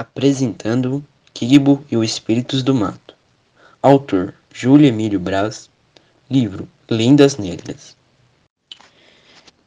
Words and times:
Apresentando 0.00 1.04
Kibo 1.34 1.84
e 1.90 1.94
os 1.94 2.10
Espíritos 2.10 2.62
do 2.62 2.74
Mato. 2.74 3.14
Autor 3.82 4.32
Júlio 4.50 4.86
Emílio 4.86 5.20
Braz. 5.20 5.68
Livro 6.30 6.66
Lendas 6.88 7.36
Negras. 7.36 7.94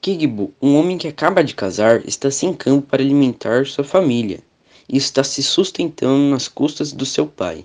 Kibo, 0.01 0.51
um 0.59 0.75
homem 0.75 0.97
que 0.97 1.07
acaba 1.07 1.43
de 1.43 1.53
casar, 1.53 2.03
está 2.07 2.31
sem 2.31 2.51
campo 2.51 2.87
para 2.87 3.03
alimentar 3.03 3.67
sua 3.67 3.83
família 3.83 4.39
e 4.89 4.97
está 4.97 5.23
se 5.23 5.43
sustentando 5.43 6.31
nas 6.31 6.47
custas 6.47 6.91
do 6.91 7.05
seu 7.05 7.27
pai. 7.27 7.63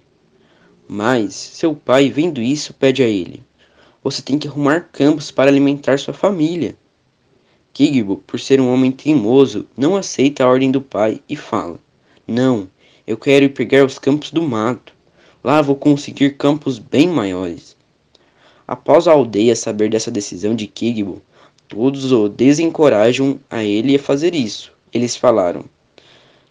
Mas 0.87 1.33
seu 1.35 1.75
pai, 1.75 2.11
vendo 2.11 2.43
isso, 2.43 2.75
pede 2.75 3.03
a 3.03 3.09
ele: 3.09 3.43
Você 4.05 4.21
tem 4.21 4.39
que 4.39 4.47
arrumar 4.47 4.91
campos 4.93 5.31
para 5.31 5.49
alimentar 5.49 5.99
sua 5.99 6.13
família. 6.13 6.77
Kibo, 7.73 8.19
por 8.27 8.39
ser 8.39 8.61
um 8.61 8.71
homem 8.71 8.93
teimoso, 8.93 9.67
não 9.75 9.97
aceita 9.97 10.45
a 10.45 10.49
ordem 10.49 10.71
do 10.71 10.83
pai 10.83 11.23
e 11.27 11.35
fala: 11.35 11.81
não, 12.31 12.69
eu 13.07 13.17
quero 13.17 13.47
ir 13.47 13.55
pegar 13.55 13.87
os 13.87 13.99
campos 13.99 14.31
do 14.31 14.43
mato. 14.43 14.93
Lá 15.43 15.63
vou 15.63 15.75
conseguir 15.75 16.37
campos 16.37 16.79
bem 16.79 17.09
maiores. 17.09 17.75
Após 18.67 19.09
a 19.09 19.13
aldeia 19.13 19.57
saber 19.57 19.89
dessa 19.89 20.11
decisão 20.11 20.55
de 20.55 20.67
Kigbo, 20.67 21.23
todos 21.67 22.13
o 22.13 22.29
desencorajam 22.29 23.41
a 23.49 23.65
ele 23.65 23.97
a 23.97 23.99
fazer 23.99 24.35
isso. 24.35 24.71
Eles 24.93 25.17
falaram: 25.17 25.65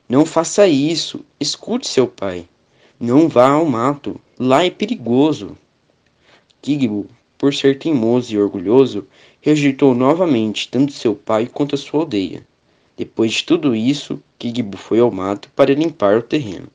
Não 0.09 0.25
faça 0.25 0.67
isso, 0.67 1.23
escute 1.39 1.87
seu 1.87 2.07
pai. 2.07 2.47
Não 2.99 3.29
vá 3.29 3.49
ao 3.49 3.65
mato, 3.65 4.19
lá 4.39 4.65
é 4.65 4.71
perigoso. 4.71 5.55
Kigbo, 6.59 7.05
por 7.37 7.53
ser 7.53 7.77
teimoso 7.77 8.33
e 8.33 8.39
orgulhoso, 8.39 9.05
rejeitou 9.41 9.93
novamente 9.93 10.69
tanto 10.69 10.91
seu 10.91 11.13
pai 11.13 11.45
quanto 11.45 11.75
a 11.75 11.77
sua 11.77 11.99
aldeia. 11.99 12.46
Depois 12.97 13.31
de 13.31 13.43
tudo 13.43 13.75
isso, 13.75 14.19
Kigbo 14.39 14.75
foi 14.75 14.99
ao 14.99 15.11
mato 15.11 15.51
para 15.55 15.71
limpar 15.71 16.17
o 16.17 16.23
terreno. 16.23 16.67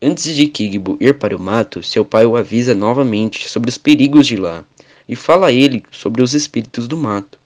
Antes 0.00 0.34
de 0.34 0.46
Kigbo 0.46 0.96
ir 0.98 1.18
para 1.18 1.36
o 1.36 1.38
mato, 1.38 1.82
seu 1.82 2.02
pai 2.02 2.24
o 2.24 2.34
avisa 2.34 2.74
novamente 2.74 3.46
sobre 3.46 3.68
os 3.68 3.76
perigos 3.76 4.26
de 4.26 4.36
lá 4.36 4.64
e 5.06 5.14
fala 5.14 5.48
a 5.48 5.52
ele 5.52 5.84
sobre 5.90 6.22
os 6.22 6.32
espíritos 6.32 6.88
do 6.88 6.96
mato. 6.96 7.38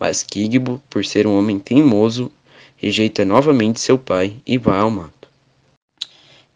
Mas 0.00 0.24
Kigbo, 0.24 0.82
por 0.90 1.04
ser 1.04 1.24
um 1.24 1.38
homem 1.38 1.60
teimoso, 1.60 2.28
rejeita 2.76 3.24
novamente 3.24 3.78
seu 3.78 3.96
pai 3.96 4.34
e 4.44 4.58
vai 4.58 4.80
ao 4.80 4.90
mato. 4.90 5.28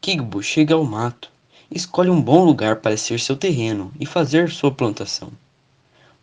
Kigbo 0.01 0.43
chega 0.43 0.75
ao 0.75 0.83
mato, 0.83 1.31
escolhe 1.71 2.11
um 2.11 2.21
bom 2.21 2.45
lugar 2.45 2.77
para 2.77 2.97
ser 2.97 3.21
seu 3.21 3.37
terreno 3.37 3.93
e 4.01 4.05
fazer 4.05 4.51
sua 4.51 4.73
plantação. 4.73 5.31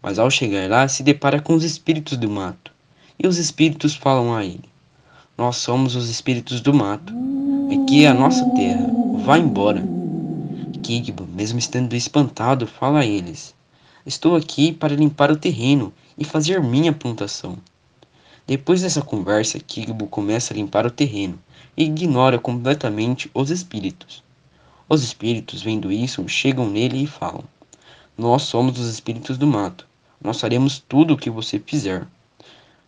Mas 0.02 0.20
ao 0.20 0.30
chegar 0.30 0.70
lá, 0.70 0.86
se 0.90 1.02
depara 1.02 1.42
com 1.42 1.54
os 1.54 1.64
espíritos 1.64 2.18
do 2.18 2.30
mato 2.30 2.73
e 3.20 3.28
os 3.28 3.38
espíritos 3.38 3.96
falam 3.96 4.34
a 4.34 4.44
ele: 4.44 4.70
Nós 5.38 5.58
somos 5.58 5.96
os 5.96 6.10
espíritos 6.10 6.62
do 6.62 6.74
mato. 6.74 7.14
Aqui 7.72 8.06
é 8.06 8.08
a 8.08 8.14
nossa 8.14 8.46
terra. 8.52 8.88
Vá 9.26 9.38
embora. 9.38 9.84
Kigbo, 10.84 11.26
mesmo 11.26 11.58
estando 11.58 11.94
espantado, 11.96 12.68
fala 12.68 13.00
a 13.00 13.06
eles: 13.06 13.56
Estou 14.06 14.36
aqui 14.36 14.74
para 14.74 14.96
limpar 14.96 15.32
o 15.32 15.38
terreno 15.38 15.94
e 16.18 16.26
fazer 16.26 16.62
minha 16.62 16.92
plantação. 16.92 17.58
Depois 18.46 18.82
dessa 18.82 19.02
conversa, 19.02 19.60
Kigbo 19.60 20.08
começa 20.08 20.54
a 20.54 20.58
limpar 20.58 20.86
o 20.86 20.92
terreno 20.92 21.40
e 21.78 21.86
ignora 21.86 22.38
completamente 22.38 23.32
os 23.34 23.50
espíritos. 23.50 24.22
Os 24.90 25.02
espíritos, 25.02 25.62
vendo 25.62 25.90
isso, 25.90 26.28
chegam 26.28 26.70
nele 26.70 27.04
e 27.04 27.08
falam: 27.08 27.46
Nós 28.18 28.42
somos 28.42 28.78
os 28.78 28.90
espíritos 28.90 29.38
do 29.38 29.48
mato. 29.48 29.88
Nós 30.22 30.42
faremos 30.42 30.84
tudo 30.88 31.14
o 31.14 31.18
que 31.18 31.30
você 31.30 31.58
fizer. 31.60 32.06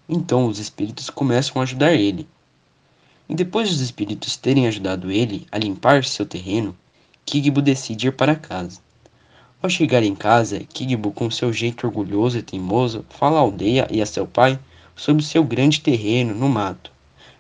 Então 0.08 0.46
os 0.46 0.60
espíritos 0.60 1.10
começam 1.10 1.60
a 1.60 1.64
ajudar 1.64 1.94
ele. 1.94 2.28
E 3.28 3.34
depois 3.34 3.70
dos 3.70 3.82
espíritos 3.82 4.38
terem 4.38 4.68
ajudado 4.68 5.12
ele 5.12 5.48
a 5.52 5.58
limpar 5.58 6.04
seu 6.04 6.26
terreno, 6.26 6.76
Kigbo 7.26 7.62
decide 7.62 8.08
ir 8.08 8.12
para 8.12 8.36
casa. 8.36 8.80
Ao 9.62 9.70
chegar 9.70 10.04
em 10.04 10.14
casa, 10.14 10.60
Kigbo, 10.60 11.12
com 11.12 11.32
seu 11.32 11.52
jeito 11.52 11.88
orgulhoso 11.88 12.38
e 12.38 12.44
teimoso, 12.44 13.04
fala 13.10 13.38
à 13.38 13.42
aldeia 13.42 13.88
e 13.90 14.00
a 14.00 14.06
seu 14.06 14.28
pai 14.28 14.60
sobre 14.96 15.24
seu 15.24 15.44
grande 15.44 15.82
terreno 15.82 16.36
no 16.36 16.48
mato. 16.48 16.92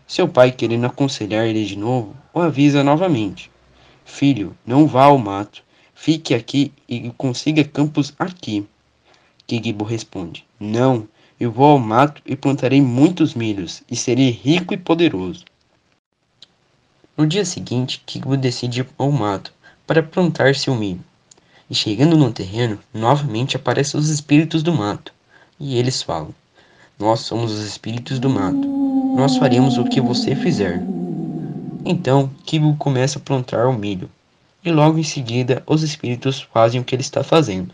Seu 0.07 0.27
pai, 0.27 0.51
querendo 0.51 0.85
aconselhar 0.85 1.45
ele 1.45 1.63
de 1.63 1.75
novo, 1.75 2.15
o 2.33 2.39
avisa 2.39 2.83
novamente: 2.83 3.51
Filho, 4.03 4.57
não 4.65 4.87
vá 4.87 5.05
ao 5.05 5.19
mato. 5.19 5.63
Fique 5.93 6.33
aqui 6.33 6.73
e 6.89 7.11
consiga 7.11 7.63
campos 7.63 8.11
aqui. 8.17 8.67
Kigbo 9.45 9.85
responde: 9.85 10.43
Não, 10.59 11.07
eu 11.39 11.51
vou 11.51 11.65
ao 11.65 11.79
mato 11.79 12.21
e 12.25 12.35
plantarei 12.35 12.81
muitos 12.81 13.33
milhos, 13.33 13.83
e 13.91 13.95
serei 13.95 14.29
rico 14.29 14.73
e 14.73 14.77
poderoso. 14.77 15.43
No 17.17 17.27
dia 17.27 17.43
seguinte, 17.43 18.01
Kigbo 18.05 18.37
decide 18.37 18.81
ir 18.81 18.87
ao 18.97 19.11
mato 19.11 19.53
para 19.85 20.01
plantar 20.01 20.55
seu 20.55 20.75
milho. 20.75 21.03
E 21.69 21.75
chegando 21.75 22.17
no 22.17 22.31
terreno, 22.31 22.79
novamente 22.93 23.55
aparecem 23.55 23.99
os 23.99 24.09
espíritos 24.09 24.63
do 24.63 24.73
mato. 24.73 25.13
E 25.59 25.77
eles 25.77 26.01
falam: 26.01 26.33
Nós 26.99 27.21
somos 27.21 27.51
os 27.51 27.65
espíritos 27.65 28.19
do 28.19 28.29
mato. 28.29 28.67
Nós 29.15 29.37
faremos 29.37 29.77
o 29.77 29.85
que 29.85 29.99
você 29.99 30.35
fizer. 30.35 30.81
Então, 31.83 32.29
Kigbo 32.45 32.75
começa 32.77 33.19
a 33.19 33.21
plantar 33.21 33.67
o 33.67 33.73
milho. 33.73 34.09
E 34.63 34.71
logo 34.71 34.97
em 34.97 35.03
seguida, 35.03 35.63
os 35.67 35.83
espíritos 35.83 36.41
fazem 36.41 36.81
o 36.81 36.83
que 36.83 36.95
ele 36.95 37.01
está 37.01 37.23
fazendo. 37.23 37.73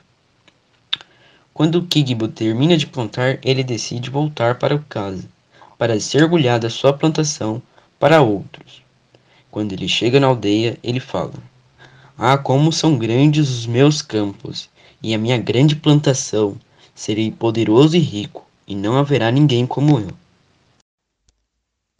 Quando 1.61 1.85
Kigbo 1.85 2.27
termina 2.27 2.75
de 2.75 2.87
plantar, 2.87 3.37
ele 3.43 3.63
decide 3.63 4.09
voltar 4.09 4.57
para 4.57 4.79
casa, 4.79 5.29
para 5.77 5.99
se 5.99 6.17
orgulhar 6.17 6.59
da 6.59 6.71
sua 6.71 6.91
plantação 6.91 7.61
para 7.99 8.19
outros. 8.19 8.81
Quando 9.51 9.71
ele 9.71 9.87
chega 9.87 10.19
na 10.19 10.25
aldeia, 10.25 10.79
ele 10.81 10.99
fala: 10.99 11.35
Ah, 12.17 12.35
como 12.35 12.73
são 12.73 12.97
grandes 12.97 13.47
os 13.47 13.67
meus 13.67 14.01
campos 14.01 14.71
e 15.03 15.13
a 15.13 15.19
minha 15.19 15.37
grande 15.37 15.75
plantação! 15.75 16.57
Serei 16.95 17.29
poderoso 17.29 17.95
e 17.95 17.99
rico, 17.99 18.43
e 18.67 18.73
não 18.73 18.97
haverá 18.97 19.29
ninguém 19.29 19.67
como 19.67 19.99
eu. 19.99 20.09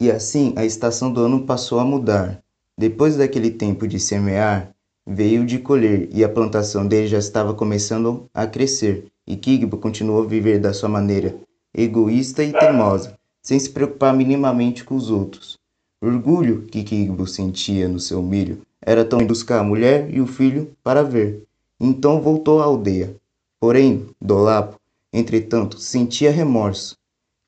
E 0.00 0.10
assim 0.10 0.54
a 0.56 0.64
estação 0.64 1.12
do 1.12 1.20
ano 1.20 1.46
passou 1.46 1.78
a 1.78 1.84
mudar. 1.84 2.42
Depois 2.76 3.16
daquele 3.16 3.52
tempo 3.52 3.86
de 3.86 4.00
semear, 4.00 4.74
veio 5.06 5.46
de 5.46 5.60
colher, 5.60 6.08
e 6.12 6.24
a 6.24 6.28
plantação 6.28 6.84
dele 6.84 7.06
já 7.06 7.18
estava 7.18 7.54
começando 7.54 8.28
a 8.34 8.44
crescer 8.44 9.11
e 9.26 9.36
Kigbo 9.36 9.78
continuou 9.78 10.22
a 10.22 10.26
viver 10.26 10.58
da 10.58 10.72
sua 10.72 10.88
maneira 10.88 11.36
egoísta 11.74 12.42
e 12.44 12.52
teimosa, 12.52 13.18
sem 13.42 13.58
se 13.58 13.70
preocupar 13.70 14.14
minimamente 14.14 14.84
com 14.84 14.94
os 14.94 15.10
outros. 15.10 15.58
O 16.02 16.06
orgulho 16.06 16.62
que 16.62 16.82
Kigbo 16.82 17.26
sentia 17.26 17.88
no 17.88 18.00
seu 18.00 18.22
milho 18.22 18.62
era 18.80 19.04
tão 19.04 19.26
buscar 19.26 19.60
a 19.60 19.64
mulher 19.64 20.12
e 20.12 20.20
o 20.20 20.26
filho 20.26 20.76
para 20.82 21.02
ver. 21.02 21.44
Então 21.80 22.20
voltou 22.20 22.60
à 22.60 22.64
aldeia. 22.64 23.16
Porém, 23.60 24.06
Dolapo, 24.20 24.78
entretanto, 25.12 25.78
sentia 25.78 26.30
remorso. 26.30 26.96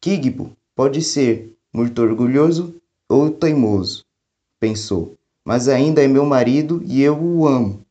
Kigbo 0.00 0.52
pode 0.76 1.02
ser 1.02 1.52
muito 1.72 2.00
orgulhoso 2.00 2.74
ou 3.08 3.30
teimoso, 3.30 4.04
pensou, 4.60 5.14
mas 5.44 5.68
ainda 5.68 6.02
é 6.02 6.08
meu 6.08 6.24
marido 6.24 6.80
e 6.84 7.02
eu 7.02 7.20
o 7.20 7.46
amo. 7.46 7.84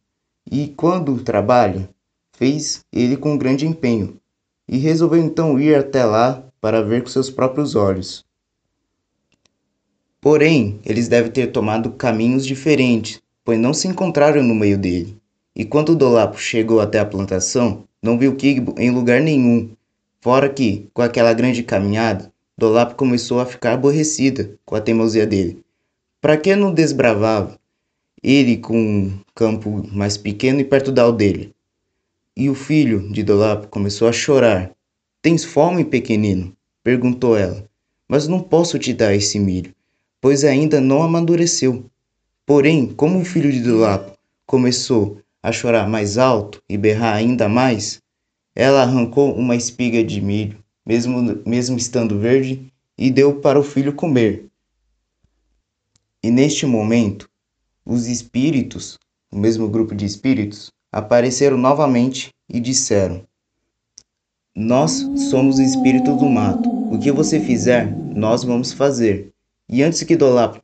E 0.50 0.70
quando 0.70 1.22
trabalha, 1.24 1.90
fez 2.34 2.84
ele 2.92 3.16
com 3.16 3.38
grande 3.38 3.66
empenho, 3.66 4.18
e 4.68 4.78
resolveu 4.78 5.20
então 5.20 5.60
ir 5.60 5.76
até 5.76 6.04
lá 6.04 6.44
para 6.60 6.82
ver 6.82 7.04
com 7.04 7.10
seus 7.10 7.30
próprios 7.30 7.76
olhos. 7.76 8.26
Porém, 10.20 10.80
eles 10.86 11.08
devem 11.08 11.32
ter 11.32 11.48
tomado 11.48 11.92
caminhos 11.92 12.46
diferentes, 12.46 13.22
pois 13.44 13.60
não 13.60 13.74
se 13.74 13.88
encontraram 13.88 14.42
no 14.42 14.56
meio 14.56 14.78
dele. 14.78 15.18
E 15.56 15.66
quando 15.66 15.96
Dolapo 15.96 16.38
chegou 16.40 16.80
até 16.80 17.00
a 17.00 17.06
plantação, 17.06 17.84
não 18.02 18.18
viu 18.18 18.36
Kigbo 18.36 18.74
em 18.78 18.90
lugar 18.90 19.22
nenhum, 19.22 19.70
fora 20.22 20.50
que, 20.50 20.88
com 20.94 21.02
aquela 21.02 21.34
grande 21.34 21.62
caminhada, 21.62 22.32
Dolapo 22.58 22.96
começou 22.96 23.40
a 23.40 23.46
ficar 23.46 23.74
aborrecida 23.74 24.58
com 24.66 24.76
a 24.76 24.82
teimosia 24.82 25.28
dele. 25.28 25.62
Para 26.22 26.38
que 26.38 26.56
não 26.56 26.74
desbravava? 26.74 27.60
Ele 28.24 28.56
com 28.56 28.78
um 28.78 29.20
campo 29.36 29.86
mais 29.92 30.16
pequeno 30.16 30.62
e 30.62 30.64
perto 30.64 30.92
da 30.92 31.04
aldeia. 31.04 31.52
E 32.36 32.50
o 32.50 32.56
filho 32.56 33.12
de 33.12 33.22
Dolapo 33.22 33.68
começou 33.68 34.08
a 34.08 34.12
chorar. 34.12 34.72
Tens 35.22 35.44
fome, 35.44 35.86
pequenino? 35.86 36.56
perguntou 36.84 37.38
ela. 37.38 37.70
Mas 38.08 38.28
não 38.28 38.42
posso 38.42 38.80
te 38.80 38.92
dar 38.92 39.14
esse 39.14 39.40
milho, 39.40 39.74
pois 40.20 40.44
ainda 40.44 40.82
não 40.82 41.04
amadureceu. 41.04 41.86
Porém, 42.44 42.88
como 42.88 43.22
o 43.22 43.26
filho 43.26 43.52
de 43.52 43.62
Dolapo 43.62 44.18
começou 44.48 45.22
a 45.44 45.52
chorar 45.52 45.88
mais 45.88 46.18
alto 46.18 46.60
e 46.68 46.76
berrar 46.76 47.16
ainda 47.16 47.48
mais, 47.48 48.02
ela 48.56 48.82
arrancou 48.82 49.36
uma 49.36 49.56
espiga 49.56 50.04
de 50.04 50.20
milho, 50.20 50.58
mesmo, 50.84 51.40
mesmo 51.46 51.78
estando 51.78 52.20
verde, 52.20 52.72
e 52.98 53.12
deu 53.12 53.42
para 53.42 53.60
o 53.60 53.64
filho 53.64 53.94
comer. 53.94 54.48
E 56.24 56.32
neste 56.32 56.66
momento, 56.66 57.30
os 57.86 58.08
espíritos, 58.08 58.98
o 59.32 59.38
mesmo 59.38 59.70
grupo 59.70 59.94
de 59.94 60.06
espíritos, 60.06 60.72
apareceram 60.94 61.58
novamente 61.58 62.32
e 62.48 62.60
disseram: 62.60 63.24
Nós 64.56 65.06
somos 65.30 65.58
o 65.58 65.64
espírito 65.64 66.16
do 66.16 66.30
mato. 66.30 66.70
O 66.70 67.00
que 67.00 67.12
você 67.12 67.40
fizer, 67.40 67.92
nós 68.16 68.44
vamos 68.44 68.72
fazer. 68.72 69.34
E 69.68 69.82
antes 69.82 70.04
que 70.04 70.16
Dolapo 70.16 70.62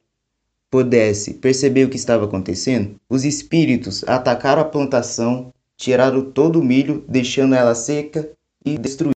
pudesse 0.69 1.33
perceber 1.33 1.85
o 1.85 1.89
que 1.89 1.97
estava 1.97 2.25
acontecendo, 2.25 2.95
os 3.09 3.25
espíritos 3.25 4.03
atacaram 4.07 4.61
a 4.61 4.65
plantação, 4.65 5.51
tiraram 5.75 6.21
todo 6.21 6.59
o 6.59 6.63
milho, 6.63 7.03
deixando 7.07 7.55
ela 7.55 7.73
seca 7.73 8.29
e 8.63 8.77
destruída. 8.77 9.15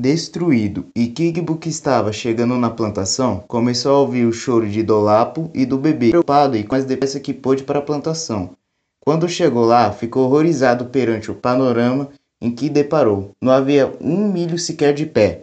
Destruído, 0.00 0.86
e 0.96 1.06
Kigbo, 1.06 1.58
que 1.58 1.68
estava 1.68 2.12
chegando 2.12 2.56
na 2.56 2.70
plantação, 2.70 3.44
começou 3.46 3.94
a 3.94 3.98
ouvir 4.00 4.24
o 4.24 4.32
choro 4.32 4.68
de 4.68 4.82
Dolapo 4.82 5.50
e 5.54 5.64
do 5.64 5.78
bebê, 5.78 6.08
preocupado 6.08 6.56
e 6.56 6.64
com 6.64 6.74
mais 6.74 6.86
depressa 6.86 7.20
que 7.20 7.32
pôde 7.32 7.62
para 7.62 7.78
a 7.78 7.82
plantação. 7.82 8.56
Quando 9.04 9.28
chegou 9.28 9.64
lá, 9.64 9.90
ficou 9.90 10.26
horrorizado 10.26 10.86
perante 10.86 11.28
o 11.28 11.34
panorama 11.34 12.10
em 12.40 12.52
que 12.52 12.70
deparou. 12.70 13.34
Não 13.40 13.50
havia 13.50 13.92
um 14.00 14.30
milho 14.30 14.56
sequer 14.56 14.94
de 14.94 15.06
pé. 15.06 15.42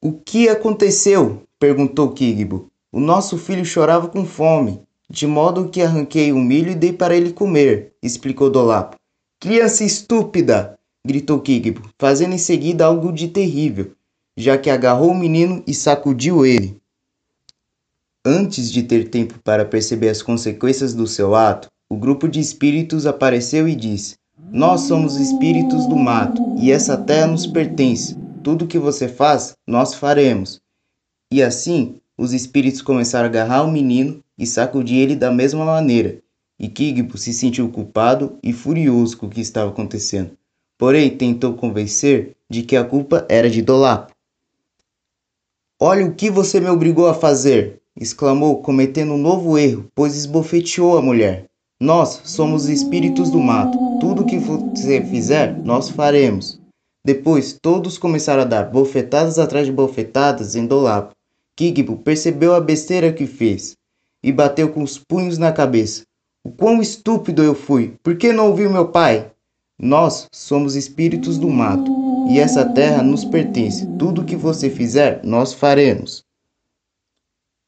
O 0.00 0.12
que 0.12 0.48
aconteceu? 0.48 1.42
perguntou 1.58 2.12
Kigbo. 2.12 2.70
O 2.90 3.00
nosso 3.00 3.36
filho 3.36 3.66
chorava 3.66 4.08
com 4.08 4.24
fome, 4.24 4.80
de 5.10 5.26
modo 5.26 5.68
que 5.68 5.82
arranquei 5.82 6.32
o 6.32 6.38
milho 6.38 6.70
e 6.70 6.74
dei 6.74 6.90
para 6.90 7.14
ele 7.14 7.34
comer, 7.34 7.92
explicou 8.02 8.48
Dolapo. 8.48 8.96
Criança 9.38 9.84
estúpida! 9.84 10.78
gritou 11.06 11.40
Kigbo, 11.40 11.82
fazendo 11.98 12.34
em 12.34 12.38
seguida 12.38 12.86
algo 12.86 13.12
de 13.12 13.28
terrível, 13.28 13.92
já 14.34 14.56
que 14.56 14.70
agarrou 14.70 15.10
o 15.10 15.14
menino 15.14 15.62
e 15.66 15.74
sacudiu 15.74 16.46
ele. 16.46 16.80
Antes 18.24 18.72
de 18.72 18.82
ter 18.84 19.10
tempo 19.10 19.38
para 19.40 19.66
perceber 19.66 20.08
as 20.08 20.22
consequências 20.22 20.94
do 20.94 21.06
seu 21.06 21.34
ato, 21.34 21.68
o 21.90 21.96
grupo 21.96 22.28
de 22.28 22.38
espíritos 22.38 23.06
apareceu 23.06 23.66
e 23.66 23.74
disse: 23.74 24.16
Nós 24.52 24.82
somos 24.82 25.16
espíritos 25.16 25.86
do 25.86 25.96
mato 25.96 26.42
e 26.58 26.70
essa 26.70 26.96
terra 26.96 27.28
nos 27.28 27.46
pertence. 27.46 28.14
Tudo 28.42 28.66
que 28.66 28.78
você 28.78 29.08
faz, 29.08 29.54
nós 29.66 29.94
faremos. 29.94 30.60
E 31.32 31.42
assim, 31.42 32.00
os 32.16 32.32
espíritos 32.32 32.82
começaram 32.82 33.24
a 33.24 33.28
agarrar 33.28 33.62
o 33.62 33.72
menino 33.72 34.22
e 34.36 34.46
sacudir 34.46 34.98
ele 34.98 35.16
da 35.16 35.30
mesma 35.30 35.64
maneira, 35.64 36.18
e 36.58 36.68
Kigbo 36.68 37.16
se 37.16 37.32
sentiu 37.32 37.68
culpado 37.70 38.38
e 38.42 38.52
furioso 38.52 39.16
com 39.16 39.26
o 39.26 39.30
que 39.30 39.40
estava 39.40 39.70
acontecendo. 39.70 40.36
Porém, 40.76 41.16
tentou 41.16 41.54
convencer 41.54 42.36
de 42.48 42.62
que 42.62 42.76
a 42.76 42.84
culpa 42.84 43.26
era 43.28 43.48
de 43.50 43.62
Dolapo. 43.62 44.12
Olha 45.80 46.04
o 46.04 46.14
que 46.14 46.30
você 46.30 46.60
me 46.60 46.68
obrigou 46.68 47.06
a 47.06 47.14
fazer! 47.14 47.80
exclamou, 48.00 48.62
cometendo 48.62 49.14
um 49.14 49.18
novo 49.18 49.58
erro, 49.58 49.86
pois 49.94 50.14
esbofeteou 50.14 50.96
a 50.96 51.02
mulher. 51.02 51.47
Nós 51.80 52.22
somos 52.24 52.68
espíritos 52.68 53.30
do 53.30 53.38
mato. 53.38 53.78
Tudo 54.00 54.24
que 54.24 54.36
você 54.36 55.00
fizer, 55.00 55.56
nós 55.64 55.88
faremos. 55.88 56.60
Depois, 57.04 57.56
todos 57.62 57.96
começaram 57.96 58.42
a 58.42 58.44
dar 58.44 58.64
bofetadas 58.64 59.38
atrás 59.38 59.66
de 59.66 59.72
bofetadas 59.72 60.56
em 60.56 60.66
Dolapo. 60.66 61.14
Kigbo 61.54 61.96
percebeu 61.96 62.52
a 62.54 62.60
besteira 62.60 63.12
que 63.12 63.26
fez 63.26 63.76
e 64.22 64.32
bateu 64.32 64.70
com 64.70 64.82
os 64.82 64.98
punhos 64.98 65.38
na 65.38 65.52
cabeça. 65.52 66.02
O 66.42 66.50
quão 66.50 66.82
estúpido 66.82 67.44
eu 67.44 67.54
fui! 67.54 67.94
Por 68.02 68.16
que 68.16 68.32
não 68.32 68.48
ouvi 68.48 68.68
meu 68.68 68.88
pai? 68.88 69.30
Nós 69.78 70.26
somos 70.32 70.74
espíritos 70.74 71.38
do 71.38 71.48
mato 71.48 72.26
e 72.28 72.40
essa 72.40 72.64
terra 72.64 73.04
nos 73.04 73.24
pertence. 73.24 73.86
Tudo 73.96 74.22
o 74.22 74.24
que 74.24 74.34
você 74.34 74.68
fizer, 74.68 75.20
nós 75.22 75.52
faremos. 75.52 76.24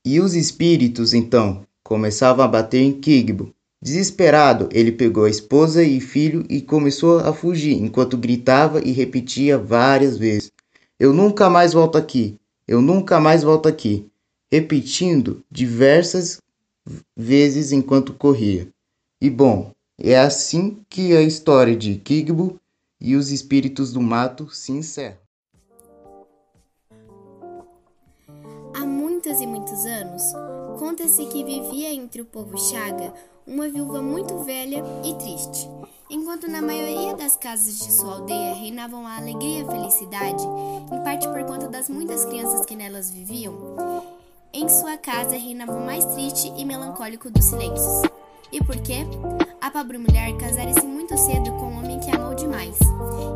E 0.05 0.19
os 0.19 0.35
espíritos, 0.35 1.15
então, 1.15 1.65
começavam 1.85 2.45
a 2.45 2.49
bater 2.49 2.81
em 2.81 2.93
Kigbo. 2.93 3.55
Desesperado, 3.82 4.69
ele 4.73 4.93
pegou 4.93 5.25
a 5.25 5.31
esposa 5.31 5.82
e 5.82 6.00
filho 6.00 6.44
e 6.50 6.61
começou 6.61 7.21
a 7.21 7.32
fugir, 7.32 7.81
enquanto 7.81 8.19
gritava 8.19 8.81
e 8.81 8.93
repetia 8.93 9.56
várias 9.56 10.19
vezes: 10.19 10.53
Eu 10.99 11.15
nunca 11.15 11.49
mais 11.49 11.73
volto 11.73 11.97
aqui. 11.97 12.38
Eu 12.69 12.82
nunca 12.82 13.19
mais 13.19 13.43
volto 13.43 13.69
aqui, 13.69 14.06
repetindo 14.53 15.43
diversas 15.50 16.38
vezes 17.17 17.73
enquanto 17.73 18.12
corria. 18.12 18.69
E 19.21 19.29
bom, 19.29 19.73
é 19.99 20.19
assim 20.19 20.85
que 20.88 21.17
a 21.17 21.23
história 21.23 21.75
de 21.75 21.97
Kigbo 21.97 22.61
e 23.00 23.17
os 23.17 23.33
espíritos 23.33 23.93
do 23.93 24.00
mato 24.00 24.55
se 24.55 24.73
encerra. 24.73 25.19
Há 28.75 28.87
muitos 28.87 29.41
e 29.41 29.47
muitos 29.47 29.85
anos, 29.87 30.23
conta-se 30.79 31.26
que 31.26 31.43
vivia 31.43 31.93
entre 31.93 32.23
o 32.23 32.26
povo 32.26 32.56
Chaga 32.56 33.12
uma 33.50 33.69
viúva 33.69 34.00
muito 34.00 34.38
velha 34.44 34.81
e 35.05 35.12
triste. 35.14 35.69
Enquanto 36.08 36.49
na 36.49 36.62
maioria 36.62 37.14
das 37.14 37.35
casas 37.35 37.81
de 37.81 37.93
sua 37.93 38.14
aldeia 38.14 38.55
reinavam 38.55 39.05
a 39.05 39.17
alegria 39.17 39.58
e 39.58 39.62
a 39.62 39.67
felicidade, 39.67 40.44
em 40.93 41.02
parte 41.02 41.29
por 41.29 41.43
conta 41.44 41.69
das 41.69 41.88
muitas 41.88 42.25
crianças 42.25 42.64
que 42.64 42.76
nelas 42.76 43.11
viviam, 43.11 43.52
em 44.52 44.69
sua 44.69 44.97
casa 44.97 45.37
reinava 45.37 45.73
o 45.73 45.85
mais 45.85 46.05
triste 46.05 46.52
e 46.56 46.64
melancólico 46.64 47.29
dos 47.29 47.44
silêncios. 47.44 48.02
E 48.52 48.62
por 48.62 48.76
quê? 48.82 49.05
A 49.61 49.69
pobre 49.69 49.99
mulher 49.99 50.37
casara-se 50.37 50.87
muito 50.87 51.17
cedo 51.19 51.50
com 51.52 51.67
um 51.67 51.79
homem 51.79 51.99
que 51.99 52.11
amou 52.11 52.35
demais. 52.37 52.79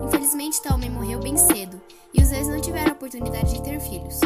Infelizmente, 0.06 0.62
tal 0.62 0.74
homem 0.74 0.90
morreu 0.90 1.18
bem 1.18 1.36
cedo, 1.36 1.80
e 2.12 2.22
os 2.22 2.30
dois 2.30 2.46
não 2.46 2.60
tiveram 2.60 2.90
a 2.90 2.94
oportunidade 2.94 3.52
de 3.52 3.62
ter 3.62 3.80
filhos. 3.80 4.20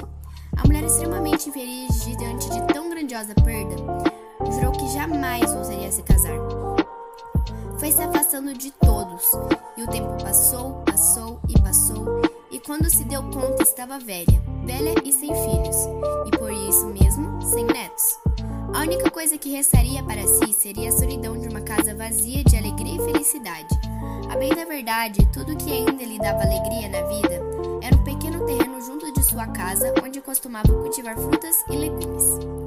A 0.55 0.67
mulher, 0.67 0.85
extremamente 0.85 1.49
infeliz 1.49 2.05
diante 2.05 2.50
de 2.50 2.75
tão 2.75 2.90
grandiosa 2.90 3.35
perda, 3.35 3.76
jurou 4.46 4.73
que 4.73 4.88
jamais 4.88 5.55
ousaria 5.55 5.90
se 5.90 6.02
casar. 6.02 6.37
Foi 7.79 7.93
se 7.93 8.00
afastando 8.00 8.52
de 8.55 8.70
todos, 8.73 9.25
e 9.76 9.82
o 9.82 9.87
tempo 9.88 10.23
passou, 10.23 10.82
passou 10.85 11.40
e 11.49 11.61
passou, 11.61 12.23
e 12.50 12.58
quando 12.58 12.90
se 12.90 13.05
deu 13.05 13.23
conta 13.31 13.62
estava 13.62 13.99
velha, 13.99 14.43
velha 14.64 14.94
e 15.05 15.12
sem 15.12 15.29
filhos, 15.29 15.76
e 16.26 16.37
por 16.37 16.52
isso 16.52 16.87
mesmo 16.87 17.40
sem 17.43 17.64
netos. 17.64 18.19
A 18.75 18.81
única 18.81 19.11
coisa 19.11 19.38
que 19.38 19.50
restaria 19.50 20.02
para 20.02 20.26
si 20.26 20.52
seria 20.52 20.88
a 20.88 20.93
solidão 20.93 21.38
de 21.38 21.49
uma 21.49 21.61
casa 21.61 21.94
vazia 21.94 22.44
de 22.44 22.56
alegria 22.56 22.96
e 22.96 23.12
felicidade. 23.12 23.75
A 24.31 24.37
bem 24.37 24.55
da 24.55 24.64
verdade, 24.64 25.26
tudo 25.32 25.56
que 25.56 25.73
ainda 25.73 26.05
lhe 26.05 26.19
dava 26.19 26.43
alegria 26.43 26.88
na 26.88 27.02
vida 27.08 27.40
era 27.82 27.96
um 27.96 28.05
pequeno 28.05 28.44
terreno 28.44 28.81
junto 28.82 29.11
de 29.12 29.23
sua 29.23 29.46
casa 29.46 29.94
onde 30.05 30.20
costumava 30.20 30.69
cultivar 30.69 31.17
frutas 31.17 31.64
e 31.70 31.76
legumes. 31.76 32.57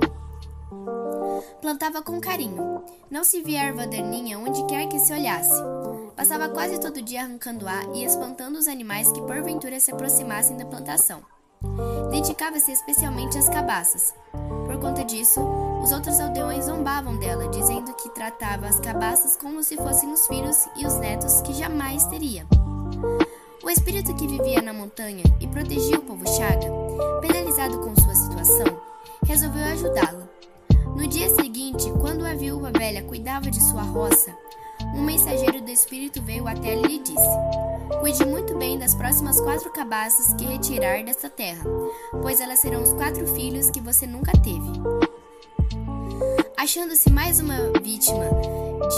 Plantava 1.61 2.01
com 2.01 2.19
carinho. 2.19 2.83
Não 3.09 3.23
se 3.23 3.41
via 3.41 3.63
erva 3.63 3.87
daninha 3.87 4.39
onde 4.39 4.65
quer 4.65 4.87
que 4.87 4.99
se 4.99 5.13
olhasse. 5.13 5.61
Passava 6.15 6.49
quase 6.49 6.79
todo 6.79 7.01
dia 7.01 7.21
arrancando 7.21 7.67
ar 7.67 7.83
e 7.95 8.03
espantando 8.03 8.57
os 8.57 8.67
animais 8.67 9.11
que 9.11 9.21
porventura 9.21 9.79
se 9.79 9.91
aproximassem 9.91 10.57
da 10.57 10.65
plantação. 10.65 11.21
Dedicava-se 12.11 12.71
especialmente 12.71 13.37
às 13.37 13.47
cabaças. 13.47 14.13
Por 14.65 14.79
conta 14.79 15.03
disso, 15.03 15.41
os 15.83 15.91
outros 15.91 16.19
aldeões 16.19 16.65
zombavam 16.65 17.17
dela, 17.17 17.47
dizendo 17.49 17.93
que 17.93 18.09
tratava 18.09 18.67
as 18.67 18.79
cabaças 18.79 19.35
como 19.35 19.63
se 19.63 19.77
fossem 19.77 20.11
os 20.11 20.27
filhos 20.27 20.67
e 20.75 20.85
os 20.85 20.95
netos 20.95 21.41
que 21.41 21.53
jamais 21.53 22.05
teria. 22.05 22.45
O 23.63 23.69
espírito 23.69 24.15
que 24.15 24.27
vivia 24.27 24.61
na 24.61 24.73
montanha 24.73 25.23
e 25.39 25.47
protegia 25.47 25.99
o 25.99 26.03
povo 26.03 26.27
Chaga, 26.27 26.67
penalizado 27.21 27.79
com 27.79 27.95
sua 27.95 28.15
situação, 28.15 28.81
resolveu 29.23 29.63
ajudá-la. 29.65 30.30
No 30.95 31.07
dia 31.07 31.29
seguinte, 31.29 31.91
quando 31.99 32.25
a 32.25 32.33
viúva 32.33 32.71
velha 32.71 33.03
cuidava 33.03 33.49
de 33.49 33.63
sua 33.63 33.81
roça, 33.81 34.35
um 34.95 35.03
mensageiro 35.03 35.61
do 35.61 35.69
espírito 35.69 36.21
veio 36.21 36.47
até 36.47 36.73
ela 36.73 36.89
e 36.89 36.99
disse: 36.99 37.99
Cuide 37.99 38.25
muito 38.25 38.57
bem 38.57 38.77
das 38.77 38.95
próximas 38.95 39.39
quatro 39.39 39.71
cabaças 39.71 40.33
que 40.33 40.45
retirar 40.45 41.03
desta 41.03 41.29
terra, 41.29 41.63
pois 42.21 42.39
elas 42.41 42.59
serão 42.59 42.83
os 42.83 42.93
quatro 42.93 43.25
filhos 43.27 43.69
que 43.69 43.79
você 43.79 44.05
nunca 44.05 44.31
teve. 44.33 44.71
Achando-se 46.57 47.11
mais 47.11 47.39
uma 47.39 47.57
vítima 47.81 48.25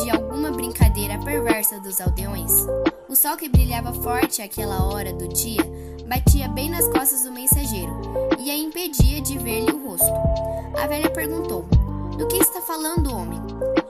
de 0.01 0.09
alguma 0.09 0.51
brincadeira 0.51 1.17
perversa 1.19 1.79
dos 1.79 2.01
aldeões, 2.01 2.51
o 3.07 3.15
sol 3.15 3.37
que 3.37 3.47
brilhava 3.47 3.93
forte 3.93 4.41
àquela 4.41 4.85
hora 4.85 5.13
do 5.13 5.27
dia 5.27 5.63
batia 6.07 6.47
bem 6.49 6.69
nas 6.69 6.87
costas 6.89 7.23
do 7.23 7.31
mensageiro 7.31 7.91
e 8.39 8.51
a 8.51 8.57
impedia 8.57 9.21
de 9.21 9.37
ver-lhe 9.37 9.71
o 9.71 9.87
rosto. 9.87 10.11
A 10.81 10.87
velha 10.87 11.09
perguntou: 11.09 11.65
Do 12.17 12.27
que 12.27 12.37
está 12.37 12.61
falando, 12.61 13.11
homem? 13.15 13.41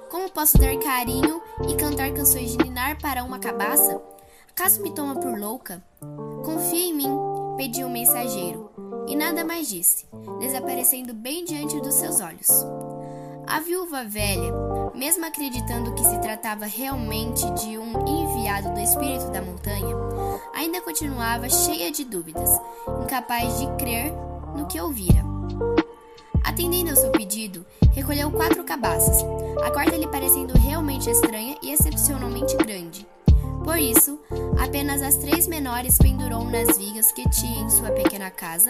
Como 0.10 0.32
posso 0.32 0.58
dar 0.58 0.77
carinho 0.77 1.42
e 1.68 1.75
cantar 1.75 2.12
canções 2.13 2.51
de 2.51 2.58
ninar 2.58 2.98
para 3.00 3.24
uma 3.24 3.38
cabaça? 3.38 4.01
Acaso 4.50 4.82
me 4.82 4.92
toma 4.92 5.15
por 5.15 5.38
louca? 5.38 5.84
Confia 6.46 6.86
em 6.86 6.94
mim, 6.94 7.10
pediu 7.58 7.88
o 7.88 7.89
mensageiro, 7.89 8.72
e 9.08 9.15
nada 9.15 9.44
mais 9.44 9.68
disse, 9.68 10.06
desaparecendo 10.39 11.13
bem 11.13 11.44
diante 11.44 11.82
dos 11.82 11.96
seus 11.96 12.22
olhos. 12.22 12.48
A 13.46 13.60
viúva 13.60 14.06
velha, 14.06 14.53
mesmo 14.96 15.25
acreditando 15.25 15.94
que 15.94 16.03
se 16.06 16.18
tratava 16.20 16.65
realmente 16.65 17.44
de 17.51 17.77
um 17.77 18.08
enviado 18.08 18.74
do 18.74 18.80
espírito 18.80 19.30
da 19.32 19.42
montanha, 19.42 19.96
ainda 20.53 20.80
continuava 20.82 21.50
cheia 21.50 21.92
de 21.92 22.06
dúvidas, 22.06 22.50
incapaz 23.03 23.60
de 23.60 23.68
crer 23.75 24.13
no 24.56 24.65
que 24.68 24.80
ouvira. 24.80 25.24
Atendendo 26.44 26.90
ao 26.90 26.96
seu 26.96 27.12
pedido, 27.12 27.66
recolheu 27.94 28.30
quatro 28.30 28.64
cabaças, 28.64 29.24
a 29.64 29.72
quarta 29.72 29.96
lhe 29.96 30.08
parecendo 30.08 30.58
realmente 30.58 31.10
estranha 31.10 31.56
e 31.62 31.72
excepcionalmente 31.72 32.56
grande. 32.58 33.08
Por 33.64 33.78
isso, 33.78 34.20
apenas 34.60 35.02
as 35.02 35.16
três 35.16 35.48
menores 35.48 35.98
pendurou 35.98 36.44
nas 36.44 36.78
vigas 36.78 37.12
que 37.14 37.28
tinha 37.30 37.62
em 37.62 37.70
sua 37.70 37.92
pequena 37.92 38.30
casa. 38.30 38.70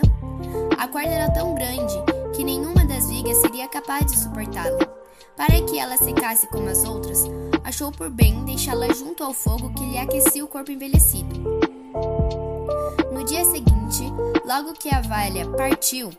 A 0.77 0.87
quarta 0.87 1.09
era 1.09 1.31
tão 1.31 1.55
grande 1.55 1.95
que 2.35 2.43
nenhuma 2.43 2.85
das 2.85 3.09
vigas 3.09 3.37
seria 3.37 3.67
capaz 3.67 4.05
de 4.05 4.19
suportá-la. 4.19 4.87
Para 5.35 5.59
que 5.63 5.79
ela 5.79 5.97
secasse 5.97 6.45
como 6.47 6.69
as 6.69 6.85
outras, 6.85 7.23
achou 7.63 7.91
por 7.91 8.11
bem 8.11 8.45
deixá-la 8.45 8.93
junto 8.93 9.23
ao 9.23 9.33
fogo 9.33 9.73
que 9.73 9.83
lhe 9.83 9.97
aquecia 9.97 10.45
o 10.45 10.47
corpo 10.47 10.71
envelhecido. 10.71 11.39
No 13.11 13.23
dia 13.25 13.43
seguinte, 13.45 14.03
logo 14.45 14.73
que 14.73 14.93
a 14.93 15.01
valha 15.01 15.49
partiu 15.49 16.11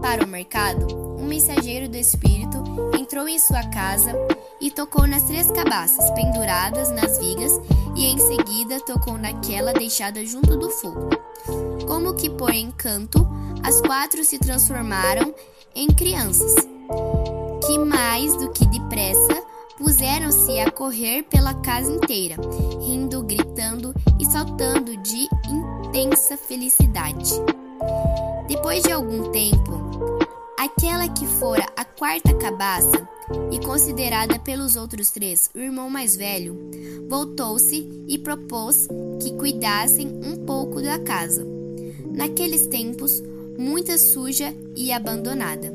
para 0.00 0.24
o 0.24 0.28
mercado, 0.28 0.86
um 1.18 1.26
mensageiro 1.26 1.88
do 1.88 1.96
espírito 1.96 2.62
entrou 2.98 3.28
em 3.28 3.38
sua 3.38 3.62
casa 3.70 4.12
e 4.60 4.70
tocou 4.70 5.06
nas 5.06 5.22
três 5.24 5.50
cabaças 5.50 6.10
penduradas 6.10 6.90
nas 6.90 7.18
vigas 7.18 7.52
e 7.94 8.06
em 8.06 8.18
seguida 8.18 8.80
tocou 8.80 9.16
naquela 9.16 9.72
deixada 9.72 10.24
junto 10.24 10.56
do 10.56 10.70
fogo. 10.70 11.08
Como 11.86 12.14
que 12.14 12.28
por 12.28 12.52
encanto, 12.52 13.26
as 13.62 13.80
quatro 13.80 14.24
se 14.24 14.38
transformaram 14.38 15.34
em 15.74 15.88
crianças, 15.88 16.54
que 17.66 17.78
mais 17.78 18.36
do 18.36 18.50
que 18.50 18.66
depressa 18.66 19.42
puseram-se 19.78 20.58
a 20.58 20.70
correr 20.70 21.22
pela 21.24 21.54
casa 21.54 21.92
inteira, 21.92 22.36
rindo, 22.80 23.22
gritando 23.22 23.94
e 24.18 24.24
saltando 24.24 24.96
de 24.96 25.28
intensa 25.48 26.36
felicidade. 26.36 27.34
Depois 28.48 28.80
de 28.82 28.92
algum 28.92 29.30
tempo, 29.32 30.20
aquela 30.56 31.08
que 31.08 31.26
fora 31.26 31.66
a 31.76 31.84
quarta 31.84 32.32
cabaça 32.34 33.08
e 33.50 33.58
considerada 33.58 34.38
pelos 34.38 34.76
outros 34.76 35.10
três 35.10 35.50
o 35.52 35.58
irmão 35.58 35.90
mais 35.90 36.16
velho, 36.16 36.56
voltou-se 37.08 38.04
e 38.06 38.16
propôs 38.18 38.86
que 39.20 39.32
cuidassem 39.36 40.06
um 40.24 40.44
pouco 40.46 40.80
da 40.80 40.96
casa. 41.00 41.44
Naqueles 42.12 42.68
tempos, 42.68 43.20
muita 43.58 43.98
suja 43.98 44.54
e 44.76 44.92
abandonada. 44.92 45.72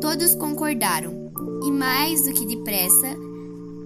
Todos 0.00 0.34
concordaram 0.34 1.30
e, 1.62 1.70
mais 1.70 2.24
do 2.24 2.32
que 2.32 2.46
depressa, 2.46 3.16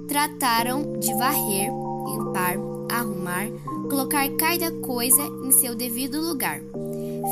trataram 0.09 0.99
de 0.99 1.13
varrer, 1.15 1.71
limpar, 2.07 2.57
arrumar, 2.91 3.47
colocar 3.91 4.27
cada 4.37 4.71
coisa 4.81 5.23
em 5.45 5.53
seu 5.53 5.75
devido 5.75 6.21
lugar. 6.21 6.63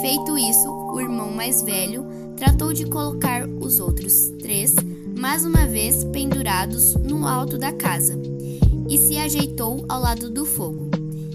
Feito 0.01 0.39
isso, 0.39 0.69
o 0.71 1.01
irmão 1.01 1.31
mais 1.31 1.63
velho 1.63 2.05
tratou 2.37 2.73
de 2.73 2.87
colocar 2.87 3.47
os 3.47 3.79
outros 3.79 4.31
três 4.41 4.75
mais 5.17 5.45
uma 5.45 5.67
vez 5.67 6.03
pendurados 6.05 6.95
no 6.95 7.27
alto 7.27 7.59
da 7.59 7.73
casa 7.73 8.19
e 8.89 8.99
se 8.99 9.19
ajeitou 9.19 9.85
ao 9.89 10.01
lado 10.01 10.31
do 10.31 10.45
fogo. 10.45 10.91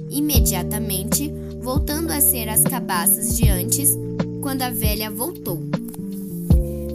Imediatamente, 0.10 1.32
voltando 1.62 2.12
a 2.12 2.20
ser 2.20 2.50
as 2.50 2.64
cabaças 2.64 3.38
de 3.38 3.48
antes, 3.48 3.98
quando 4.42 4.64
a 4.64 4.70
velha 4.70 5.12
voltou. 5.12 5.60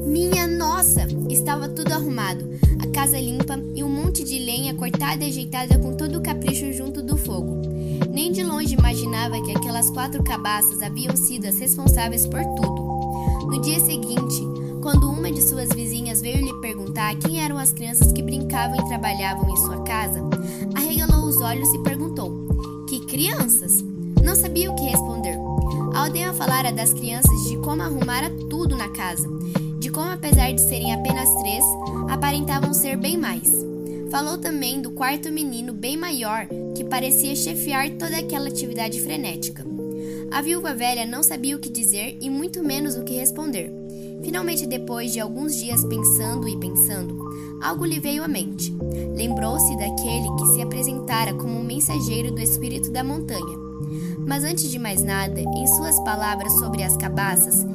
Minha 0.06 0.46
nossa! 0.46 1.06
Estava 1.30 1.68
tudo 1.68 1.92
arrumado, 1.92 2.44
a 2.80 2.86
casa 2.88 3.18
limpa 3.18 3.58
e 3.74 3.82
um 3.82 3.88
monte 3.88 4.24
de 4.24 4.38
lenha 4.38 4.74
cortada 4.74 5.24
e 5.24 5.28
ajeitada 5.28 5.78
com 5.78 5.94
todo 5.94 6.18
o 6.18 6.22
capricho 6.22 6.72
junto 6.72 7.02
do 7.02 7.16
fogo. 7.16 7.71
Nem 8.10 8.32
de 8.32 8.42
longe 8.42 8.74
imaginava 8.74 9.40
que 9.42 9.52
aquelas 9.52 9.90
quatro 9.90 10.22
cabaças 10.22 10.82
haviam 10.82 11.16
sido 11.16 11.46
as 11.46 11.58
responsáveis 11.58 12.26
por 12.26 12.42
tudo. 12.56 13.46
No 13.46 13.60
dia 13.60 13.80
seguinte, 13.80 14.42
quando 14.80 15.10
uma 15.10 15.30
de 15.30 15.42
suas 15.42 15.68
vizinhas 15.70 16.20
veio 16.20 16.44
lhe 16.44 16.60
perguntar 16.60 17.14
quem 17.16 17.42
eram 17.42 17.58
as 17.58 17.72
crianças 17.72 18.12
que 18.12 18.22
brincavam 18.22 18.76
e 18.76 18.88
trabalhavam 18.88 19.48
em 19.48 19.56
sua 19.56 19.82
casa, 19.82 20.20
arregalou 20.74 21.26
os 21.26 21.40
olhos 21.40 21.72
e 21.72 21.78
perguntou: 21.78 22.84
Que 22.88 23.00
crianças? 23.06 23.82
Não 24.22 24.34
sabia 24.34 24.70
o 24.70 24.74
que 24.74 24.84
responder. 24.84 25.38
A 25.94 26.04
aldeia 26.04 26.32
falara 26.32 26.72
das 26.72 26.92
crianças 26.92 27.48
de 27.48 27.56
como 27.58 27.82
arrumara 27.82 28.30
tudo 28.48 28.76
na 28.76 28.88
casa, 28.88 29.28
de 29.78 29.90
como, 29.90 30.10
apesar 30.10 30.52
de 30.52 30.60
serem 30.60 30.94
apenas 30.94 31.28
três, 31.40 31.64
aparentavam 32.08 32.72
ser 32.72 32.96
bem 32.96 33.16
mais. 33.16 33.50
Falou 34.10 34.38
também 34.38 34.80
do 34.80 34.90
quarto 34.90 35.30
menino 35.30 35.72
bem 35.72 35.96
maior 35.96 36.46
que 36.74 36.84
parecia 36.84 37.34
chefiar 37.36 37.90
toda 37.90 38.16
aquela 38.16 38.48
atividade 38.48 39.00
frenética. 39.00 39.64
A 40.30 40.40
viúva 40.40 40.74
velha 40.74 41.04
não 41.04 41.22
sabia 41.22 41.56
o 41.56 41.58
que 41.58 41.68
dizer 41.68 42.16
e 42.20 42.30
muito 42.30 42.62
menos 42.62 42.96
o 42.96 43.04
que 43.04 43.14
responder. 43.14 43.70
Finalmente, 44.22 44.66
depois 44.66 45.12
de 45.12 45.20
alguns 45.20 45.56
dias 45.56 45.84
pensando 45.84 46.48
e 46.48 46.56
pensando, 46.56 47.22
algo 47.62 47.84
lhe 47.84 48.00
veio 48.00 48.22
à 48.24 48.28
mente. 48.28 48.72
Lembrou-se 49.14 49.76
daquele 49.76 50.28
que 50.38 50.46
se 50.54 50.62
apresentara 50.62 51.34
como 51.34 51.58
um 51.58 51.64
mensageiro 51.64 52.30
do 52.32 52.40
espírito 52.40 52.90
da 52.90 53.04
montanha. 53.04 53.58
Mas 54.26 54.44
antes 54.44 54.70
de 54.70 54.78
mais 54.78 55.02
nada, 55.02 55.40
em 55.40 55.66
suas 55.66 55.98
palavras 56.00 56.52
sobre 56.54 56.82
as 56.82 56.96
cabaças, 56.96 57.66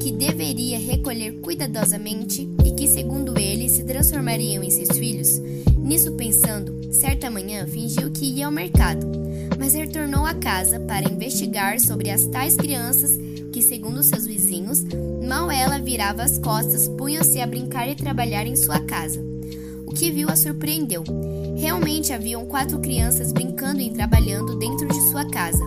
que 0.00 0.12
deveria 0.12 0.78
recolher 0.78 1.40
cuidadosamente 1.40 2.48
e 2.64 2.72
que, 2.72 2.86
segundo 2.86 3.38
ele, 3.38 3.68
se 3.68 3.84
transformariam 3.84 4.62
em 4.62 4.70
seus 4.70 4.96
filhos, 4.98 5.38
nisso 5.78 6.12
pensando, 6.12 6.81
certa 6.92 7.30
manhã 7.30 7.66
fingiu 7.66 8.10
que 8.10 8.24
ia 8.26 8.46
ao 8.46 8.52
mercado, 8.52 9.06
mas 9.58 9.74
retornou 9.74 10.26
à 10.26 10.34
casa 10.34 10.78
para 10.80 11.10
investigar 11.10 11.80
sobre 11.80 12.10
as 12.10 12.26
tais 12.26 12.54
crianças 12.56 13.18
que, 13.52 13.62
segundo 13.62 14.02
seus 14.02 14.26
vizinhos, 14.26 14.84
mal 15.26 15.50
ela 15.50 15.78
virava 15.78 16.22
as 16.22 16.38
costas, 16.38 16.88
punham-se 16.88 17.40
a 17.40 17.46
brincar 17.46 17.88
e 17.88 17.94
trabalhar 17.94 18.46
em 18.46 18.56
sua 18.56 18.80
casa. 18.80 19.20
O 19.86 19.92
que 19.92 20.10
viu 20.10 20.28
a 20.28 20.36
surpreendeu. 20.36 21.04
Realmente 21.56 22.12
haviam 22.12 22.46
quatro 22.46 22.78
crianças 22.78 23.32
brincando 23.32 23.80
e 23.80 23.90
trabalhando 23.90 24.58
dentro 24.58 24.88
de 24.88 25.00
sua 25.10 25.24
casa. 25.28 25.64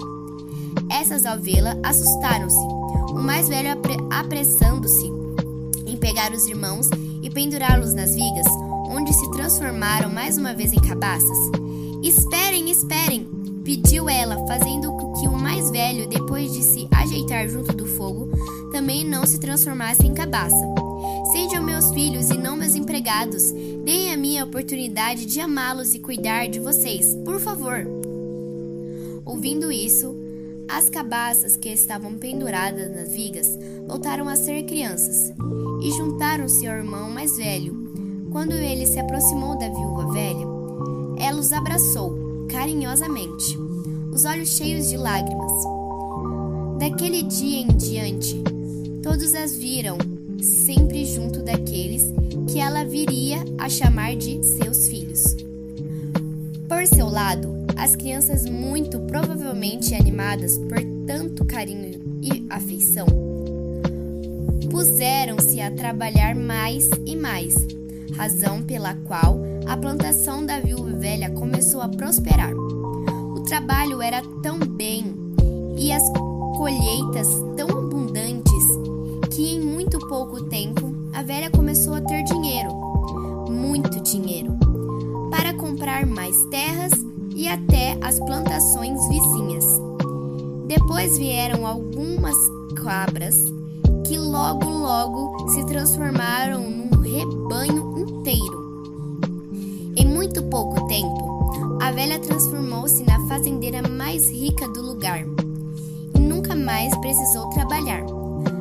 Essas 0.90 1.26
ao 1.26 1.40
vê-la 1.40 1.78
assustaram-se, 1.84 2.58
o 3.12 3.22
mais 3.22 3.48
velho 3.48 3.72
apre 3.72 3.96
apressando-se 4.12 5.06
em 5.86 5.96
pegar 5.96 6.32
os 6.32 6.48
irmãos 6.48 6.90
e 7.22 7.30
pendurá-los 7.30 7.94
nas 7.94 8.16
vigas, 8.16 8.48
transformaram 9.76 10.10
mais 10.10 10.38
uma 10.38 10.54
vez 10.54 10.72
em 10.72 10.80
cabaças. 10.80 11.38
Esperem, 12.02 12.72
esperem! 12.72 13.28
pediu 13.66 14.08
ela, 14.08 14.46
fazendo 14.46 14.92
com 14.92 15.14
que 15.14 15.28
o 15.28 15.36
mais 15.36 15.72
velho, 15.72 16.08
depois 16.08 16.54
de 16.54 16.62
se 16.62 16.88
ajeitar 16.92 17.50
junto 17.50 17.74
do 17.74 17.88
fogo, 17.88 18.30
também 18.72 19.04
não 19.04 19.26
se 19.26 19.40
transformasse 19.40 20.06
em 20.06 20.14
cabaça. 20.14 20.56
Sejam 21.32 21.64
meus 21.64 21.92
filhos 21.92 22.30
e 22.30 22.38
não 22.38 22.56
meus 22.56 22.76
empregados. 22.76 23.52
Deem 23.84 24.14
a 24.14 24.18
mim 24.18 24.38
a 24.38 24.46
oportunidade 24.46 25.26
de 25.26 25.40
amá-los 25.40 25.96
e 25.96 26.00
cuidar 26.00 26.48
de 26.48 26.60
vocês, 26.60 27.16
por 27.26 27.40
favor. 27.40 27.80
Ouvindo 29.26 29.72
isso, 29.72 30.16
as 30.70 30.88
cabaças 30.88 31.58
que 31.58 31.70
estavam 31.70 32.20
penduradas 32.20 32.96
nas 32.96 33.12
vigas 33.12 33.48
voltaram 33.88 34.30
a 34.30 34.36
ser 34.36 34.64
crianças 34.64 35.34
e 35.82 35.92
juntaram-se 35.92 36.68
ao 36.68 36.78
irmão 36.78 37.10
mais 37.10 37.36
velho. 37.36 37.85
Quando 38.36 38.52
ele 38.52 38.86
se 38.86 39.00
aproximou 39.00 39.58
da 39.58 39.70
viúva 39.70 40.12
velha, 40.12 40.46
ela 41.18 41.40
os 41.40 41.54
abraçou 41.54 42.46
carinhosamente, 42.50 43.58
os 44.12 44.26
olhos 44.26 44.50
cheios 44.50 44.90
de 44.90 44.98
lágrimas. 44.98 45.54
Daquele 46.78 47.24
dia 47.24 47.62
em 47.62 47.68
diante, 47.68 48.44
todos 49.02 49.34
as 49.34 49.56
viram 49.56 49.98
sempre 50.42 51.06
junto 51.06 51.42
daqueles 51.42 52.04
que 52.52 52.60
ela 52.60 52.84
viria 52.84 53.38
a 53.58 53.70
chamar 53.70 54.18
de 54.18 54.44
seus 54.44 54.90
filhos. 54.90 55.38
Por 56.68 56.86
seu 56.88 57.08
lado, 57.08 57.56
as 57.78 57.96
crianças, 57.96 58.46
muito 58.50 59.00
provavelmente 59.00 59.96
animadas 59.96 60.58
por 60.58 60.82
tanto 61.08 61.46
carinho 61.46 62.20
e 62.22 62.46
afeição, 62.50 63.08
puseram-se 64.70 65.62
a 65.62 65.72
trabalhar 65.72 66.36
mais 66.36 66.90
e 67.06 67.16
mais, 67.16 67.56
razão 68.14 68.62
pela 68.62 68.94
qual 68.94 69.40
a 69.68 69.76
plantação 69.78 70.46
da 70.46 70.60
viúva 70.60 70.92
velha 70.92 71.30
começou 71.32 71.82
a 71.82 71.90
prosperar. 71.90 72.54
O 72.54 73.42
trabalho 73.42 74.02
era 74.02 74.22
tão 74.42 74.60
bem 74.60 75.16
e 75.78 75.92
as 75.92 76.04
colheitas 76.58 77.28
tão 77.58 77.70
abundantes 77.70 78.64
que 79.32 79.56
em 79.56 79.62
muito 79.62 80.00
pouco 80.08 80.44
tempo 80.46 80.94
a 81.14 81.22
velha 81.22 81.50
começou 81.50 81.94
a 81.94 82.02
ter 82.02 82.24
dinheiro, 82.24 82.70
muito 83.50 84.02
dinheiro, 84.02 84.58
para 85.30 85.54
comprar 85.54 86.06
mais 86.06 86.36
terras 86.46 86.92
e 87.36 87.48
até 87.48 87.98
as 88.02 88.20
plantações 88.20 89.00
vizinhas. 89.10 89.66
Depois 90.68 91.18
vieram 91.18 91.68
algumas 91.68 92.36
cabras 92.76 93.36
que 94.08 94.18
logo 94.18 94.70
logo 94.70 95.50
se 95.50 95.66
transformaram 95.66 96.70
num 96.70 97.02
rebanho 97.02 97.85
velha 102.06 102.20
transformou-se 102.20 103.02
na 103.04 103.20
fazendeira 103.28 103.82
mais 103.82 104.30
rica 104.30 104.68
do 104.68 104.80
lugar 104.80 105.26
e 106.16 106.20
nunca 106.20 106.56
mais 106.56 106.96
precisou 107.00 107.50
trabalhar. 107.50 108.04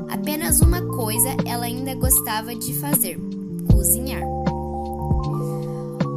Apenas 0.08 0.62
uma 0.62 0.80
coisa 0.96 1.28
ela 1.44 1.66
ainda 1.66 1.94
gostava 1.94 2.54
de 2.54 2.72
fazer: 2.80 3.18
cozinhar. 3.70 4.22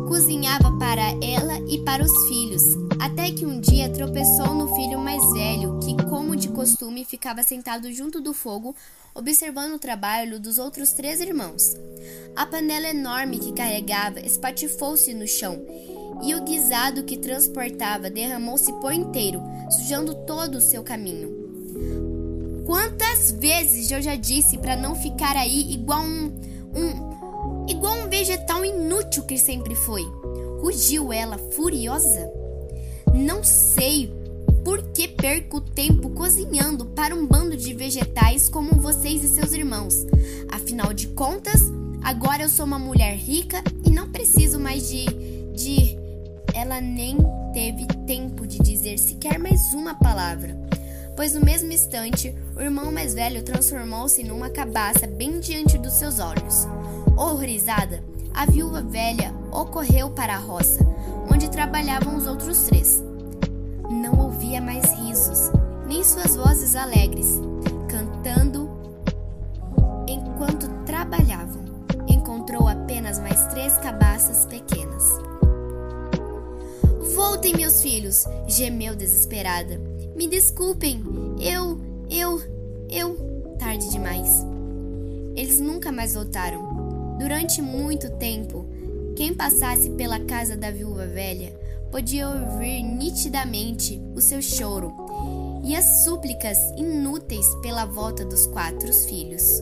Cozinhava 0.08 0.72
para 0.80 1.04
ela 1.22 1.60
e 1.68 1.80
para 1.84 2.02
os 2.02 2.28
filhos, 2.30 2.64
Até 3.00 3.32
que 3.32 3.46
um 3.46 3.60
dia 3.60 3.90
tropeçou 3.90 4.56
no 4.56 4.74
filho 4.74 4.98
mais 4.98 5.22
velho, 5.34 5.80
que, 5.80 5.96
como 6.06 6.36
de 6.36 6.48
costume, 6.48 7.06
ficava 7.06 7.44
sentado 7.44 7.92
junto 7.92 8.20
do 8.20 8.34
fogo, 8.34 8.76
observando 9.14 9.74
o 9.74 9.80
trabalho 9.80 10.40
dos 10.40 10.58
outros 10.58 10.94
três 10.94 11.22
irmãos. 11.22 11.76
A 12.36 12.46
panela 12.46 12.88
enorme 12.88 13.38
que 13.38 13.54
carregava 13.54 14.20
espatifou-se 14.20 15.14
no 15.14 15.28
chão, 15.28 15.62
e 16.24 16.34
o 16.36 16.44
guisado 16.44 17.04
que 17.04 17.18
transportava 17.18 18.10
derramou-se 18.10 18.72
por 18.74 18.94
inteiro, 18.94 19.42
sujando 19.70 20.16
todo 20.26 20.56
o 20.56 20.62
seu 20.62 20.84
caminho. 20.84 21.46
Quantas 22.66 23.32
vezes 23.32 23.90
eu 23.92 24.02
já 24.02 24.16
disse 24.16 24.58
para 24.58 24.76
não 24.76 24.96
ficar 24.96 25.36
aí 25.36 25.72
igual 25.72 26.04
um, 26.04 26.26
um 26.76 27.66
igual 27.70 27.98
um 27.98 28.10
vegetal 28.10 28.66
inútil 28.66 29.24
que 29.24 29.38
sempre 29.38 29.76
foi? 29.76 30.04
Rugiu 30.62 31.14
ela 31.14 31.38
furiosa. 31.38 32.30
Não 33.14 33.44
sei 33.44 34.14
por 34.66 34.84
que 34.92 35.08
perco 35.08 35.62
tempo 35.62 36.10
cozinhando 36.10 36.88
para 36.88 37.16
um 37.16 37.26
bando 37.26 37.56
de 37.56 37.74
vegetais 37.74 38.50
como 38.50 38.82
vocês 38.82 39.24
e 39.24 39.30
seus 39.30 39.54
irmãos. 39.54 40.06
Afinal 40.52 40.94
de 40.94 41.08
contas, 41.08 41.62
agora 42.04 42.44
eu 42.44 42.50
sou 42.50 42.66
uma 42.66 42.80
mulher 42.80 43.16
rica 43.16 43.64
e 43.86 43.90
não 43.90 44.10
preciso 44.12 44.60
mais 44.60 44.90
de 44.90 45.06
de 45.58 45.97
ela 46.58 46.82
nem 46.82 47.18
teve 47.54 47.86
tempo 48.06 48.48
de 48.48 48.58
dizer 48.60 48.98
sequer 48.98 49.38
mais 49.40 49.74
uma 49.74 49.96
palavra 49.96 50.58
pois 51.18 51.34
no 51.34 51.42
mesmo 51.44 51.74
instante 51.74 52.34
o 52.56 52.62
irmão 52.62 52.92
mais 52.92 53.16
velho 53.16 53.42
transformou-se 53.42 54.24
numa 54.24 54.52
cabaça 54.52 55.08
bem 55.08 55.40
diante 55.40 55.76
dos 55.80 55.94
seus 55.94 56.20
olhos. 56.20 56.68
Horrorizada, 57.18 58.04
a 58.36 58.46
viúva 58.46 58.84
velha 58.84 59.34
ocorreu 59.52 60.12
para 60.12 60.36
a 60.36 60.38
roça, 60.38 60.86
onde 61.34 61.50
trabalhavam 61.50 62.16
os 62.16 62.28
outros 62.28 62.60
três. 62.66 63.04
Não 63.90 64.20
ouvia 64.26 64.62
mais 64.62 64.86
risos, 64.94 65.52
nem 65.88 66.04
suas 66.04 66.36
vozes 66.36 66.76
alegres, 66.76 67.42
cantando 67.90 68.70
enquanto 70.08 70.70
trabalhavam. 70.86 71.66
Encontrou 72.08 72.68
apenas 72.68 73.20
mais 73.20 73.48
três 73.48 73.76
cabaças 73.80 74.46
pequenas. 74.46 75.37
Voltem, 77.18 77.56
meus 77.56 77.82
filhos! 77.82 78.26
gemeu 78.48 78.96
desesperada. 78.96 79.82
Me 80.16 80.28
desculpem, 80.28 81.04
eu, 81.42 81.82
eu, 82.12 82.40
eu. 82.92 83.56
Tarde 83.58 83.90
demais. 83.90 84.46
Eles 85.36 85.60
nunca 85.60 85.92
mais 85.92 86.14
voltaram. 86.14 87.18
Durante 87.18 87.60
muito 87.60 88.08
tempo, 88.18 88.68
quem 89.16 89.34
passasse 89.34 89.90
pela 89.90 90.20
casa 90.20 90.56
da 90.56 90.70
viúva 90.70 91.08
velha 91.08 91.60
podia 91.90 92.30
ouvir 92.30 92.84
nitidamente 92.84 94.00
o 94.16 94.22
seu 94.22 94.40
choro 94.40 94.94
e 95.64 95.76
as 95.76 96.04
súplicas 96.04 96.60
inúteis 96.78 97.48
pela 97.64 97.86
volta 97.86 98.24
dos 98.24 98.46
quatro 98.46 98.94
filhos, 98.94 99.60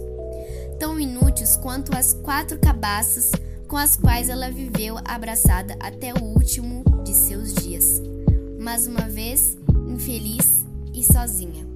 tão 0.77 0.99
inúteis 0.99 1.55
quanto 1.55 1.95
as 1.95 2.11
quatro 2.11 2.59
cabaças 2.59 3.31
com 3.65 3.77
as 3.77 3.95
quais 3.95 4.29
ela 4.29 4.51
viveu 4.51 4.97
abraçada 5.05 5.77
até 5.79 6.13
o 6.13 6.21
último 6.21 6.84
de 7.05 7.13
seus 7.13 7.53
dias. 7.53 8.01
Mas 8.59 8.87
uma 8.87 9.07
vez 9.07 9.57
infeliz 9.87 10.65
e 10.93 11.03
sozinha. 11.03 11.74